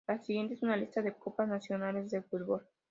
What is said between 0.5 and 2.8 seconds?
es una lista de copas nacionales de fútbol.